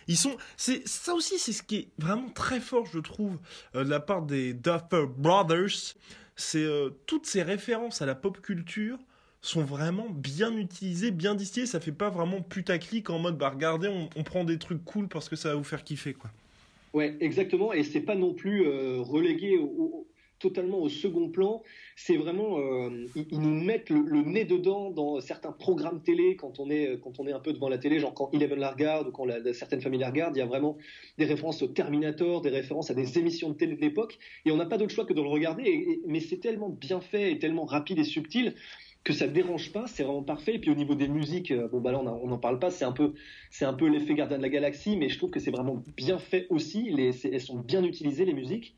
[0.08, 0.36] ils sont.
[0.56, 3.38] C'est ça aussi, c'est ce qui est vraiment très fort, je trouve,
[3.74, 5.94] euh, de la part des Duffer Brothers.
[6.36, 8.98] C'est euh, toutes ces références à la pop culture
[9.40, 11.66] sont vraiment bien utilisées, bien distillées.
[11.66, 15.28] Ça fait pas vraiment putaclic en mode bah regardez, on, prend des trucs cool parce
[15.28, 16.30] que ça va vous faire kiffer quoi.
[16.94, 17.72] Ouais, exactement.
[17.72, 18.66] Et c'est pas non plus
[19.00, 20.06] relégué au,
[20.44, 21.62] totalement au second plan.
[21.96, 26.68] C'est vraiment, euh, ils, nous mettent le, nez dedans dans certains programmes télé quand on
[26.68, 29.10] est quand on est un peu devant la télé, genre quand Eleven la regarde ou
[29.10, 30.76] quand certaines familles la regardent, il y a vraiment
[31.16, 34.56] des références au Terminator, des références à des émissions de télé de l'époque, et on
[34.56, 36.00] n'a pas d'autre choix que de le regarder.
[36.06, 38.54] mais c'est tellement bien fait et tellement rapide et subtil
[39.04, 40.54] que ça dérange pas, c'est vraiment parfait.
[40.54, 42.86] Et puis au niveau des musiques, euh, bon bah là on n'en parle pas, c'est
[42.86, 43.12] un peu
[43.50, 46.18] c'est un peu l'effet Gardien de la Galaxie, mais je trouve que c'est vraiment bien
[46.18, 46.90] fait aussi.
[46.90, 48.74] Les, elles sont bien utilisées les musiques.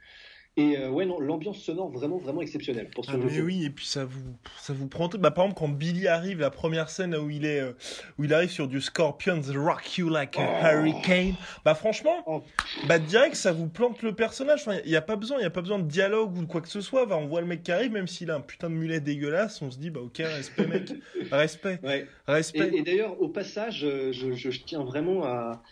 [0.59, 3.71] Et euh, ouais, non, l'ambiance sonore vraiment, vraiment exceptionnelle pour ce ah, Mais oui, et
[3.71, 5.07] puis ça vous, ça vous prend.
[5.09, 7.73] Bah, par exemple, quand Billy arrive, la première scène où il est, euh,
[8.19, 10.66] où il arrive sur du Scorpions Rock You Like a oh.
[10.66, 12.42] Hurricane, bah franchement, oh.
[12.88, 14.62] bah direct, ça vous plante le personnage.
[14.62, 16.62] Enfin, il n'y a pas besoin, il a pas besoin de dialogue ou de quoi
[16.62, 17.05] que ce soit.
[17.05, 19.61] Bah, on voit le mec qui arrive, même s'il a un putain de mulet dégueulasse,
[19.61, 20.90] on se dit, bah ok, respect mec,
[21.31, 22.07] respect, ouais.
[22.27, 22.71] respect.
[22.73, 25.62] Et, d'ailleurs, au passage, euh, je, je, je tiens vraiment à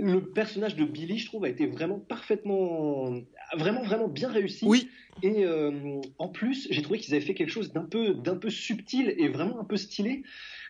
[0.00, 3.12] le personnage de Billy, je trouve, a été vraiment parfaitement,
[3.56, 4.64] vraiment, vraiment bien réussi.
[4.66, 4.90] Oui.
[5.22, 8.50] Et euh, en plus, j'ai trouvé qu'ils avaient fait quelque chose d'un peu, d'un peu
[8.50, 10.22] subtil et vraiment un peu stylé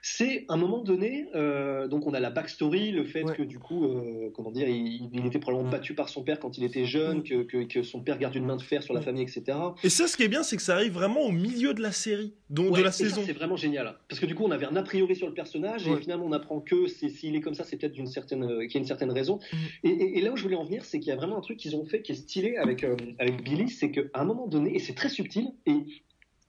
[0.03, 3.85] c'est un moment donné, euh, donc on a la backstory, le fait que du coup,
[3.85, 7.43] euh, comment dire, il, était probablement battu par son père quand il était jeune, que,
[7.43, 9.59] que, son père garde une main de fer sur la famille, etc.
[9.83, 11.93] Et ça, ce qui est bien, c'est que ça arrive vraiment au milieu de la
[11.93, 13.23] série, donc de la saison.
[13.25, 15.87] C'est vraiment génial, parce que du coup, on avait un a priori sur le personnage
[15.87, 18.77] et finalement, on apprend que s'il est comme ça, c'est peut-être d'une certaine, qu'il y
[18.77, 19.41] a une certaine raison.
[19.85, 19.89] Mm.
[19.89, 21.77] Et, là où je voulais en venir, c'est qu'il y a vraiment un truc qu'ils
[21.77, 22.85] ont fait qui est stylé avec
[23.19, 25.85] avec Billy, c'est qu'à un moment donné, et c'est très subtil, et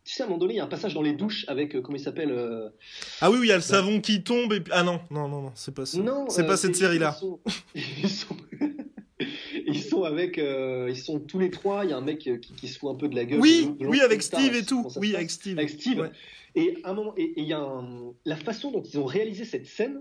[0.10, 1.76] tu sais, à un moment donné, il y a un passage dans les douches avec,
[1.76, 2.70] euh, comment il s'appelle euh,
[3.22, 5.44] Ah oui, oui, il y a le savon qui tombe et Ah non, non, non,
[5.44, 6.00] non, c'est pas ça.
[6.00, 7.16] Non, c'est pas euh, cette série-là.
[7.76, 8.36] Ils sont...
[9.68, 11.84] ils sont avec, ils sont tous les trois.
[11.84, 13.40] Il y a un mec qui, se fout un peu de la gueule.
[13.40, 14.88] Oui, oui, avec Steve et tout.
[14.96, 15.60] Oui, avec Steve.
[15.60, 16.10] Avec Steve.
[16.56, 17.64] Et un moment, et il y a
[18.26, 20.00] la façon dont ils ont réalisé cette scène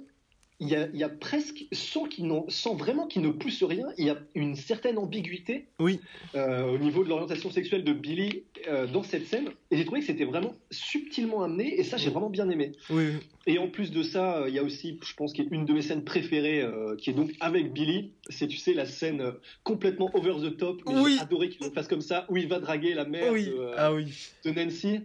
[0.60, 2.08] il y, a, presque, sans,
[2.48, 6.00] sans vraiment qu'il ne pousse rien, il y a une certaine ambiguïté oui.
[6.34, 9.50] Euh, au niveau de l'orientation sexuelle de Billy euh, dans cette scène.
[9.70, 12.72] Et j'ai trouvé que c'était vraiment subtilement amené, et ça, j'ai vraiment bien aimé.
[12.90, 13.10] Oui.
[13.46, 16.02] Et en plus de ça, il y a aussi, je pense, une de mes scènes
[16.02, 18.10] préférées, euh, qui est donc avec Billy.
[18.28, 21.86] C'est, tu sais, la scène complètement over the top, mais j'ai adoré qu'il le fasse
[21.86, 24.12] comme ça, où il va draguer la mère de, ah, oui.
[24.44, 25.00] de, Nancy.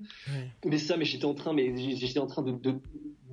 [0.66, 2.52] Mais ça, mais j'étais en train, mais j'étais en train de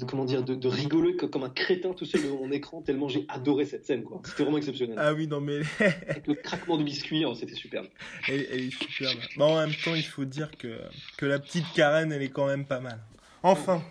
[0.09, 3.65] comment dire, de, rigoler comme un crétin tout seul devant mon écran, tellement j'ai adoré
[3.65, 4.21] cette scène, quoi.
[4.25, 4.97] C'était vraiment exceptionnel.
[4.99, 5.61] Ah oui, non, mais.
[6.09, 7.87] Avec le craquement du biscuit, hein, c'était superbe.
[8.29, 9.19] Elle, est superbe.
[9.39, 10.79] En même temps, il faut dire que,
[11.17, 12.99] que la petite Karen, elle est quand même pas mal.
[13.43, 13.83] Enfin.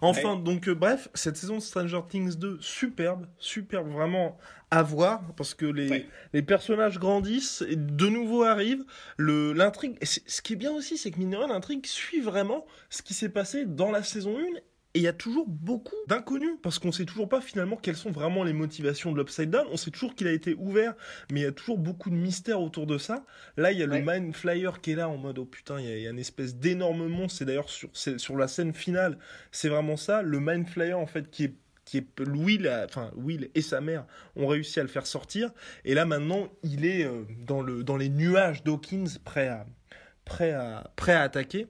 [0.00, 4.38] Enfin, donc euh, bref, cette saison de Stranger Things 2, superbe, superbe, vraiment
[4.70, 8.84] à voir, parce que les, les personnages grandissent et de nouveau arrivent.
[9.18, 13.28] L'intrigue, ce qui est bien aussi, c'est que mine l'intrigue suit vraiment ce qui s'est
[13.28, 14.42] passé dans la saison 1
[14.94, 18.12] et il y a toujours beaucoup d'inconnus, parce qu'on sait toujours pas finalement quelles sont
[18.12, 19.66] vraiment les motivations de l'Upside Down.
[19.72, 20.94] On sait toujours qu'il a été ouvert,
[21.32, 23.24] mais il y a toujours beaucoup de mystères autour de ça.
[23.56, 26.00] Là, il y a le Mind Flyer qui est là en mode oh putain, il
[26.00, 27.38] y a, une espèce d'énorme monstre.
[27.38, 29.18] C'est d'ailleurs sur, sur la scène finale,
[29.50, 30.22] c'est vraiment ça.
[30.22, 31.54] Le Mind Flyer en fait qui est
[31.84, 35.50] qui est Will, enfin Will et sa mère ont réussi à le faire sortir.
[35.84, 39.66] Et là maintenant, il est euh, dans le dans les nuages d'Hawkins, prêt à
[40.24, 41.66] prêt à prêt à attaquer.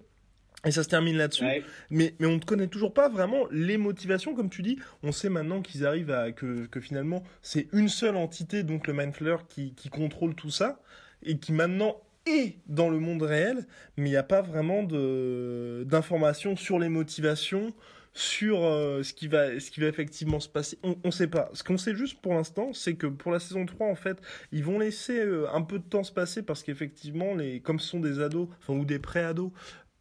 [0.64, 1.44] Et ça se termine là-dessus.
[1.90, 4.79] Mais, mais on ne connaît toujours pas vraiment les motivations, comme tu dis.
[5.03, 6.33] On sait maintenant qu'ils arrivent à.
[6.33, 10.81] que, que finalement, c'est une seule entité, donc le Mindflayer, qui, qui contrôle tout ça.
[11.22, 11.96] Et qui maintenant
[12.27, 13.66] est dans le monde réel.
[13.96, 17.74] Mais il n'y a pas vraiment d'informations sur les motivations,
[18.14, 20.79] sur euh, ce, qui va, ce qui va effectivement se passer.
[20.83, 21.50] On ne sait pas.
[21.53, 24.18] Ce qu'on sait juste pour l'instant, c'est que pour la saison 3, en fait,
[24.53, 27.88] ils vont laisser euh, un peu de temps se passer parce qu'effectivement, les, comme ce
[27.88, 29.50] sont des ados, enfin, ou des pré-ados,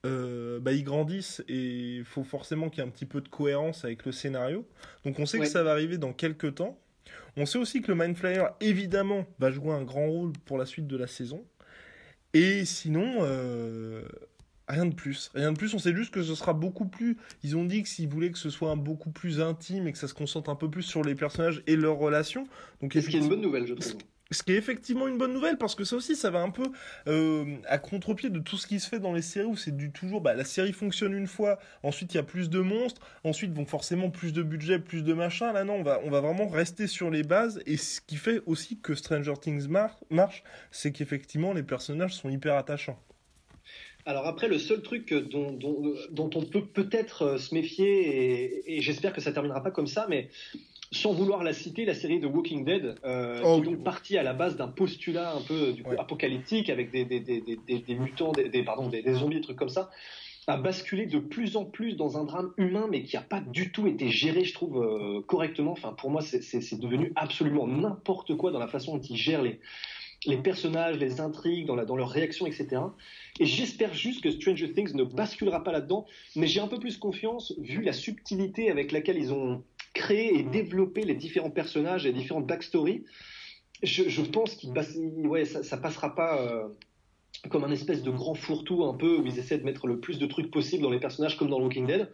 [0.06, 3.30] euh, bah, ils grandissent et il faut forcément qu'il y ait un petit peu de
[3.30, 4.68] cohérence avec le scénario.
[5.06, 6.78] Donc on sait que ça va arriver dans quelques temps.
[7.38, 10.66] On sait aussi que le Mind Flyer, évidemment, va jouer un grand rôle pour la
[10.66, 11.46] suite de la saison.
[12.34, 14.04] Et sinon, euh,
[14.68, 15.32] rien de plus.
[15.34, 17.18] Rien de plus, on sait juste que ce sera beaucoup plus...
[17.44, 20.08] Ils ont dit que s'ils voulaient que ce soit beaucoup plus intime et que ça
[20.08, 22.48] se concentre un peu plus sur les personnages et leurs relations.
[22.82, 23.98] Donc, ce qui est une bonne nouvelle, je trouve.
[24.34, 26.66] Ce qui est effectivement une bonne nouvelle parce que ça aussi, ça va un peu
[27.08, 29.92] euh, à contre-pied de tout ce qui se fait dans les séries où c'est du
[29.92, 33.54] toujours, bah, la série fonctionne une fois, ensuite il y a plus de monstres, ensuite
[33.54, 35.54] vont forcément plus de budget, plus de machin.
[35.54, 38.42] Là non, on va, on va vraiment rester sur les bases et ce qui fait
[38.46, 39.68] aussi que Stranger Things
[40.10, 43.00] marche, c'est qu'effectivement les personnages sont hyper attachants.
[44.06, 48.82] Alors après, le seul truc dont, dont, on peut peut-être euh, se méfier, et, et
[48.82, 50.30] j'espère que ça terminera pas comme ça, mais
[50.94, 54.24] sans vouloir la citer, la série de Walking Dead, euh, oh, qui est partie à
[54.24, 58.32] la base d'un postulat un peu du coup, apocalyptique avec des, des, des, des mutants,
[58.32, 59.90] des, pardon, des, zombies, des trucs comme ça,
[60.48, 63.72] a basculé de plus en plus dans un drame humain, mais qui n'a pas du
[63.72, 65.72] tout été géré, je trouve, euh, correctement.
[65.72, 69.60] Enfin, pour moi, c'est devenu absolument n'importe quoi dans la façon dont ils gèrent les,
[70.26, 72.82] les personnages, les intrigues, dans, la, dans leurs réactions, etc.
[73.40, 76.98] Et j'espère juste que Stranger Things ne basculera pas là-dedans, mais j'ai un peu plus
[76.98, 82.12] confiance vu la subtilité avec laquelle ils ont créer et développer les différents personnages et
[82.12, 83.04] les différentes backstories,
[83.84, 84.72] je, je pense qu'il
[85.28, 86.68] ouais, ça, ça passera pas euh,
[87.50, 90.20] comme un espèce de grand fourre-tout un peu où ils essaient de mettre le plus
[90.20, 92.10] de trucs possible dans les personnages comme dans Walking Dead,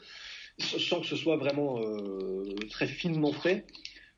[0.58, 3.66] sans que ce soit vraiment euh, très finement fait.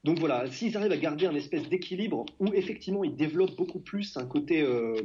[0.04, 4.17] Donc voilà, s'ils arrivent à garder un espèce d'équilibre où effectivement ils développent beaucoup plus
[4.17, 4.95] un côté euh,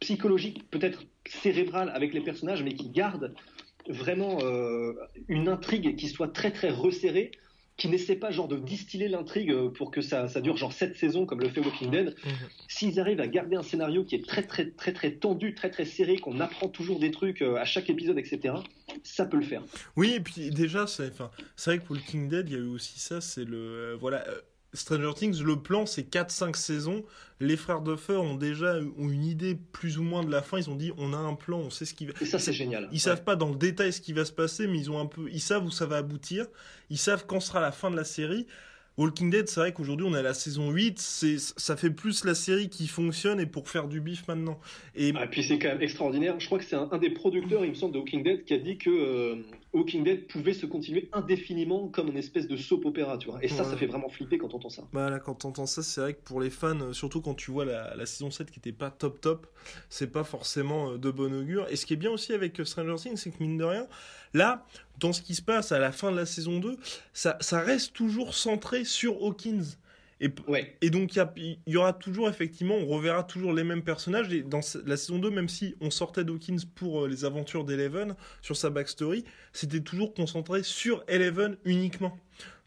[0.00, 3.34] psychologique, peut-être cérébral avec les personnages, mais qui gardent
[3.88, 4.38] vraiment
[5.28, 7.32] une intrigue qui soit très très resserrée,
[7.80, 10.98] qui n'essaie pas genre de distiller l'intrigue euh, pour que ça, ça, dure genre 7
[10.98, 12.32] saisons comme le fait Walking Dead, mhm.
[12.68, 15.86] s'ils arrivent à garder un scénario qui est très très très très tendu, très très
[15.86, 18.54] serré, qu'on apprend toujours des trucs euh, à chaque épisode, etc.,
[19.02, 19.62] ça peut le faire.
[19.96, 23.00] Oui, et puis déjà, c'est vrai que pour Walking Dead, il y a eu aussi
[23.00, 23.56] ça, c'est le...
[23.56, 24.26] Euh, voilà,
[24.72, 27.04] Stranger Things, le plan, c'est 4-5 saisons.
[27.40, 30.58] Les frères Duffer ont déjà ont une idée plus ou moins de la fin.
[30.58, 32.12] Ils ont dit, on a un plan, on sait ce qui va.
[32.20, 32.88] Et ça, c'est génial.
[32.92, 35.06] Ils savent pas dans le détail ce qui va se passer, mais ils ont un
[35.06, 36.46] peu, ils savent où ça va aboutir.
[36.90, 38.46] Ils savent quand sera la fin de la série.
[38.96, 42.24] Walking Dead, c'est vrai qu'aujourd'hui on est à la saison 8, c'est ça fait plus
[42.24, 44.60] la série qui fonctionne et pour faire du bif maintenant.
[44.94, 46.38] Et ah, puis c'est quand même extraordinaire.
[46.38, 48.58] Je crois que c'est un, des producteurs, il me semble, de Walking Dead qui a
[48.58, 49.36] dit que euh,
[49.72, 53.42] Walking Dead pouvait se continuer indéfiniment comme une espèce de soap opéra, tu vois.
[53.42, 54.82] Et ça, ça fait vraiment flipper quand on entend ça.
[54.92, 57.34] Bah là, quand on entend ça, c'est vrai que pour les fans, euh, surtout quand
[57.34, 59.46] tu vois la, la saison 7 qui était pas top top,
[59.88, 61.66] c'est pas forcément euh, de bon augure.
[61.70, 63.86] Et ce qui est bien aussi avec Stranger Things, c'est que mine de rien,
[64.32, 64.64] Là,
[64.98, 66.76] dans ce qui se passe à la fin de la saison 2,
[67.12, 69.76] ça, reste toujours centré sur Hawkins.
[70.20, 70.30] Et,
[70.82, 74.30] et donc, il y, aura toujours, effectivement, on reverra toujours les mêmes personnages.
[74.32, 78.14] Et dans la saison 2, même si on sortait d'Hawkins pour euh, les aventures d'Eleven,
[78.42, 82.18] sur sa backstory, c'était toujours concentré sur Eleven uniquement.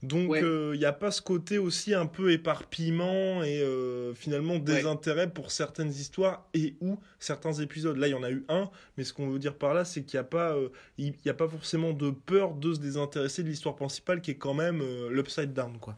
[0.01, 4.59] Donc il euh, n'y a pas ce côté aussi un peu éparpillement et euh, finalement
[4.59, 7.95] désintérêt pour certaines histoires et ou certains épisodes.
[7.95, 10.03] Là il y en a eu un, mais ce qu'on veut dire par là c'est
[10.03, 10.57] qu'il n'y a pas
[10.97, 14.53] il a pas forcément de peur de se désintéresser de l'histoire principale qui est quand
[14.53, 15.95] même l'upside down quoi.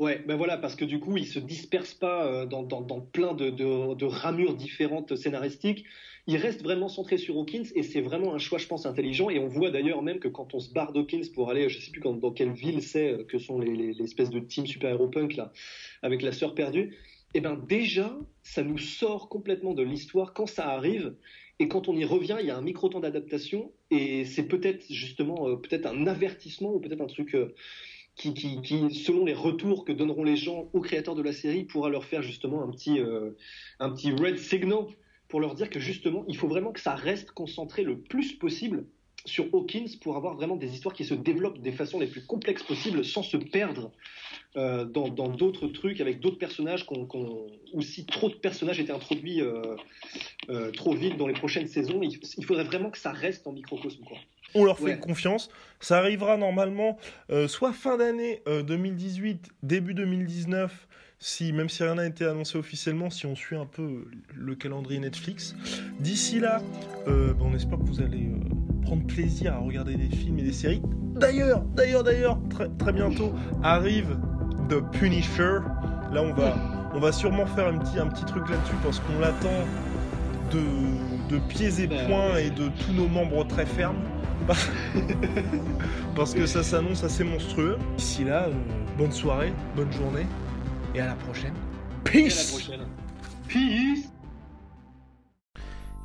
[0.00, 4.04] Ouais, ben voilà, parce que du coup, il se disperse pas euh, dans, plein de,
[4.04, 5.84] ramures différentes scénaristiques.
[6.26, 9.30] Il reste vraiment centré sur Hawkins et c'est vraiment un choix, je pense, intelligent.
[9.30, 11.92] Et on voit d'ailleurs même que quand on se barre d'Hawkins pour aller, je sais
[11.92, 15.52] plus dans quelle ville c'est euh, que sont les, espèces de team super-héros punk là,
[16.02, 16.96] avec la sœur perdue,
[17.34, 21.14] eh ben déjà, ça nous sort complètement de l'histoire quand ça arrive.
[21.60, 25.48] Et quand on y revient, il y a un micro-temps d'adaptation et c'est peut-être justement
[25.48, 27.36] euh, peut-être un avertissement ou peut-être un truc
[28.16, 31.64] qui, qui, qui, selon les retours que donneront les gens aux créateurs de la série,
[31.64, 33.30] pourra leur faire justement un petit, euh,
[33.80, 34.86] un petit red signal
[35.28, 38.86] pour leur dire que justement, il faut vraiment que ça reste concentré le plus possible
[39.26, 42.62] sur Hawkins pour avoir vraiment des histoires qui se développent des façons les plus complexes
[42.62, 43.90] possibles sans se perdre
[44.56, 47.08] euh, dans d'autres trucs avec d'autres personnages qu'on,
[47.72, 52.44] ou si trop de personnages étaient introduits euh, trop vite dans les prochaines saisons, il,
[52.44, 54.04] faudrait vraiment que ça reste en microcosme.
[54.04, 54.18] Quoi.
[54.54, 55.50] On leur fait confiance.
[55.80, 56.98] Ça arrivera normalement
[57.48, 60.86] soit fin d'année 2018, début 2019
[61.24, 65.00] si, même si rien n'a été annoncé officiellement, si on suit un peu le calendrier
[65.00, 65.54] Netflix.
[65.98, 66.60] D'ici là,
[67.08, 70.42] euh, ben, on espère que vous allez euh, prendre plaisir à regarder des films et
[70.42, 70.82] des séries.
[71.14, 74.18] D'ailleurs, d'ailleurs, d'ailleurs, très, très bientôt arrive
[74.68, 75.60] The Punisher.
[76.12, 79.18] Là, on va, on va sûrement faire un petit, un petit truc là-dessus parce qu'on
[79.18, 79.64] l'attend
[80.52, 84.02] de, de pieds et poings et de tous nos membres très fermes.
[86.16, 87.78] parce que ça s'annonce assez monstrueux.
[87.96, 88.52] D'ici là, euh,
[88.98, 90.26] bonne soirée, bonne journée
[90.94, 91.54] et à la prochaine.
[92.04, 92.70] Peace.
[93.48, 94.10] Peace.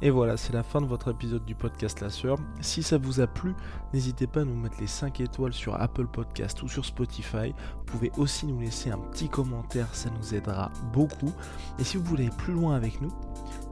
[0.01, 2.37] Et voilà, c'est la fin de votre épisode du podcast La Sœur.
[2.61, 3.53] Si ça vous a plu,
[3.93, 7.53] n'hésitez pas à nous mettre les 5 étoiles sur Apple Podcast ou sur Spotify.
[7.77, 11.33] Vous pouvez aussi nous laisser un petit commentaire, ça nous aidera beaucoup.
[11.79, 13.11] Et si vous voulez aller plus loin avec nous,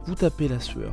[0.04, 0.92] vous tapez La Sueur